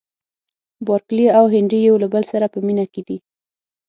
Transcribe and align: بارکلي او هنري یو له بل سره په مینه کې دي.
بارکلي 0.87 1.25
او 1.37 1.45
هنري 1.53 1.79
یو 1.87 1.95
له 2.03 2.07
بل 2.13 2.23
سره 2.31 2.45
په 2.53 2.59
مینه 2.65 2.85
کې 2.93 3.01
دي. 3.07 3.17